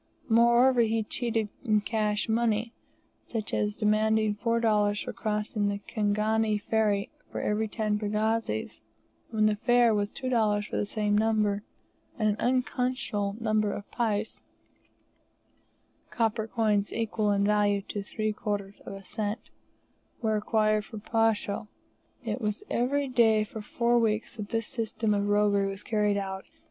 [0.29, 2.73] Moreover, he cheated in cash money,
[3.23, 8.81] such as demanding $4 for crossing the Kingani Ferry for every ten pagazis,
[9.29, 11.61] when the fare was $2 for the same number;
[12.17, 14.41] and an unconscionable number of pice
[16.09, 19.51] (copper coins equal in value to 3/4 of a cent)
[20.19, 21.67] were required for posho.
[22.25, 26.45] It was every day for four weeks that this system of roguery was carried out.